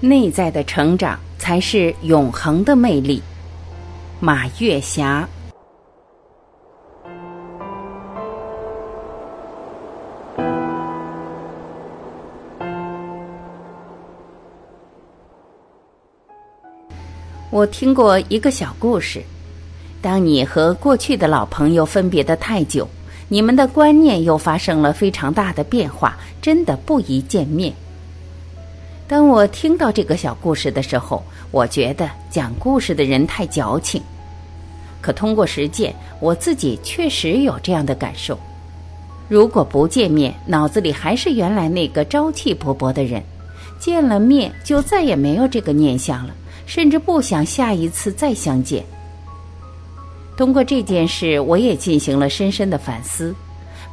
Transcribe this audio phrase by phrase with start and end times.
[0.00, 3.22] 内在的成长才是永恒的魅力。
[4.20, 5.26] 马月霞。
[17.50, 19.22] 我听过一个小故事：
[20.02, 22.86] 当你和过去的老朋友分别的太久，
[23.28, 27.72] 你们的观念又发生了非常大的变化，真的不宜见面。
[29.08, 31.22] 当我听到这个小故事的时候，
[31.52, 34.02] 我觉得讲故事的人太矫情。
[35.00, 38.36] 可通过实践，我自己确实有这样的感受。
[39.28, 43.22] 如果不见面，脑子里还是原来那个朝气勃勃的人；
[43.78, 46.34] 见了面，就再也没有这个念想了，
[46.66, 48.84] 甚至不想下一次再相见。
[50.36, 53.32] 通过这件事，我也进行了深深的反思：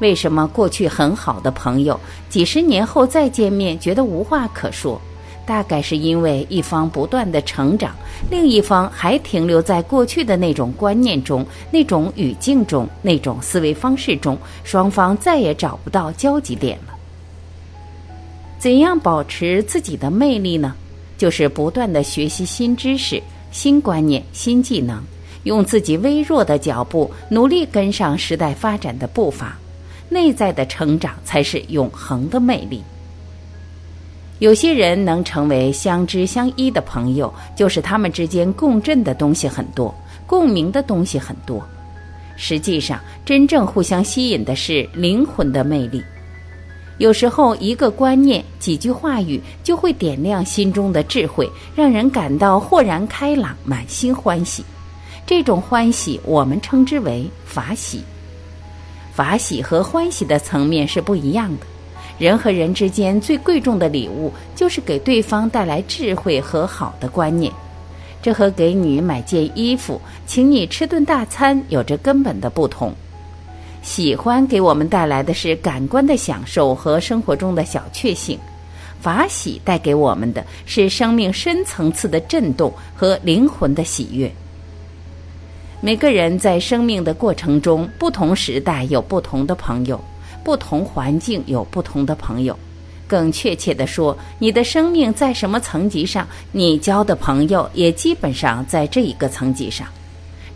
[0.04, 1.98] 为什么过去很好的朋友，
[2.30, 5.00] 几十年后再见面，觉得无话可说？
[5.46, 7.96] 大概是因为一方不断的成长，
[8.30, 16.94] 另一方还停留在过去的那种观念中、那种语境中、那种思维方式中，双方再也找不到交集点了。
[18.60, 20.76] 怎样保持自己的魅力呢？
[21.18, 25.02] 就是不断的学习新知识、新观念、新技能，
[25.44, 29.58] 用自己微弱的脚步努力跟上时代发展的步伐。
[30.14, 32.84] 内在的成长才是永恒的魅力。
[34.40, 39.94] 有些人能成为相知相依的朋友，就是他们之间共振的东西很多，
[40.28, 41.66] 共鸣的东西很多。
[42.36, 46.04] 实际上，真正互相吸引的是灵魂的魅力。
[46.98, 54.64] 有时候，一个观念、几句话语就会点亮心中的智慧，让人感到豁然开朗、满心欢喜。
[55.26, 58.04] 这种欢喜，我们称之为法喜。
[59.14, 61.66] 法喜和欢喜的层面是不一样的。
[62.18, 67.52] 人和人之间最贵重的礼物，就是给对方带来智慧和好的观念。
[68.22, 72.94] 这和给你买件衣服、请你吃顿大餐有着根本的不同。
[73.82, 78.40] 喜欢给我们带来的是感官的享受和生活中的小确幸，
[79.02, 84.32] 法喜带给我们的是生命深层次的震动和灵魂的喜悦。
[85.86, 90.00] 每个人在生命的过程中，不同时代有不同的朋友。
[90.42, 92.58] 不同环境有不同的朋友，
[93.06, 99.86] 更确切地说，你的生命在什么层级上，你交的朋友也基本上在这一个层级上。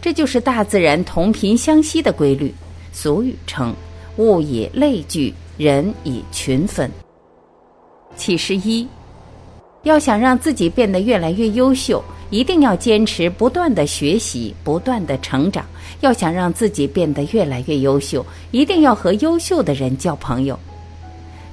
[0.01, 2.55] 这就是大自然同频相吸的规律。
[2.93, 3.75] 俗语称
[4.15, 6.89] ：“物以类聚，人以群分。”
[8.15, 8.87] 启示一：
[9.83, 12.01] 要想让自己变得越来越优秀。
[12.29, 15.65] 一定要坚持不断的学习，不断的成长。
[16.01, 20.57] 要想让自己变得越来越优秀，一定要和优秀的人交朋友。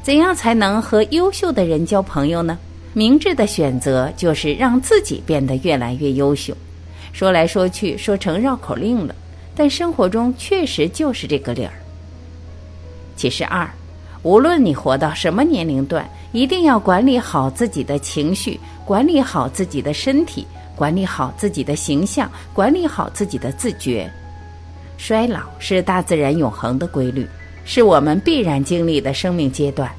[0.03, 2.59] 怎样才能和优秀的人交朋友呢？
[2.93, 6.55] 明智的选择就是让自己变得越来越优秀。
[7.13, 9.15] 说来说去说成绕口令了，
[9.55, 11.73] 但生活中确实就是这个理儿。
[13.17, 13.69] 其实二，
[14.23, 20.47] 无论你活到什么年龄段，一定要管理好自己的情绪，管理好自己的身体。
[20.77, 24.11] 管理好自己的形象，管理好自己的自觉。
[24.97, 27.27] 衰老是大自然永恒的规律，
[27.65, 29.91] 是我们必然经历的生命阶段。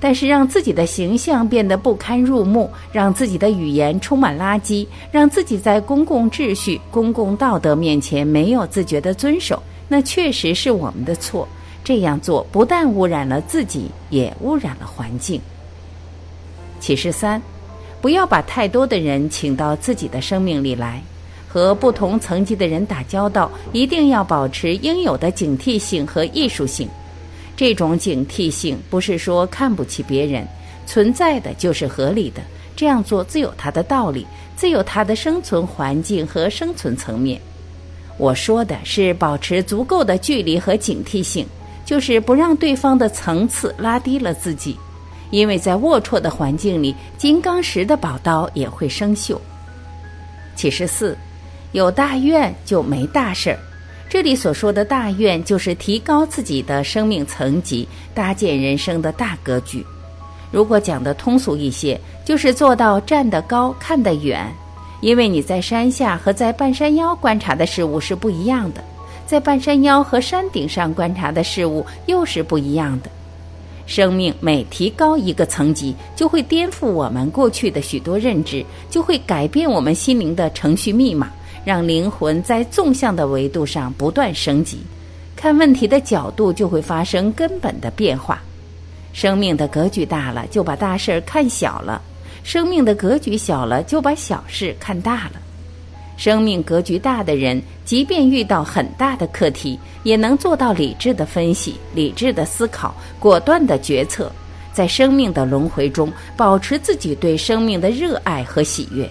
[0.00, 11.48] 但是，让自己的形象变得不堪入目，让自己的语言充满垃圾，让自己在公共秩序、公共道德面前没有自觉的遵守，那确实是我们的错。
[11.82, 15.40] 这样做不但污染了自己，也污染了环境。
[16.78, 17.42] 启示三。
[18.00, 21.02] 不要把太多的人请到自己的生命里来，
[21.48, 26.88] 和不同层级的人打交道，一定要保持应有的警惕性和艺术性。
[27.56, 30.46] 这种警惕性不是说看不起别人，
[30.86, 32.40] 存在的就是合理的，
[32.76, 37.40] 这样做自有它的道理，自有它的生存环境和生存层面。
[38.16, 41.44] 我说的是保持足够的距离和警惕性，
[41.84, 44.76] 就是不让对方的层次拉低了自己。
[45.30, 49.38] 因为在龌龊的环境里，金刚石的宝刀也会生锈。
[50.56, 51.16] 启示四，
[51.72, 53.58] 有大愿就没大事儿。
[54.08, 59.84] 这里所说的大愿，就是提高自己的生命层级，搭建人生的大格局。
[60.50, 64.50] 如果讲的通俗一些，就是做到站得高，看得远。
[65.00, 68.82] 因为你在山下和在半山腰观察的事物是不一样的，
[69.26, 73.10] 在半山腰和山顶上观察的事物又是不一样的。
[73.88, 81.30] 生命每提高一个层级，就会颠覆我们过去的许多认知，就会改变我们心灵的程序密码，
[81.64, 84.80] 让灵魂在纵向的维度上不断升级，
[85.34, 88.40] 看问题的角度就会发生根本的变化。
[89.14, 91.98] 生命的格局大了，就把大事儿看小了；
[92.44, 95.40] 生命的格局小了，就把小事看大了。
[96.18, 104.30] 生命格局大的人，即便遇到很大的课题，也能做到理智的分析、理智的思考、果断的决策，
[104.72, 109.08] 在生命的轮回中保持自己对生命的热爱和喜悦。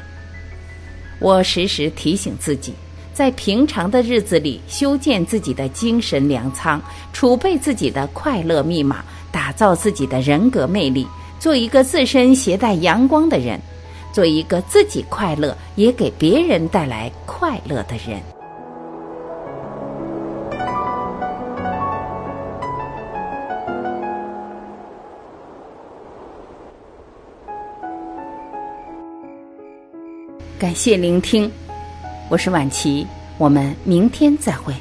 [1.19, 2.74] 我时时提醒自己，
[3.13, 6.81] 在平常的日子里修建自己的精神粮仓，
[7.13, 8.98] 储备自己的快乐密码，
[9.31, 11.07] 打造自己的人格魅力，
[11.39, 13.57] 做一个自身携带阳光的人。
[14.17, 18.19] 做一个自己快乐，也给别人带来快乐的人。
[30.57, 31.51] 感谢聆听，
[32.27, 33.05] 我是晚琪，
[33.37, 34.73] 我们明天再会。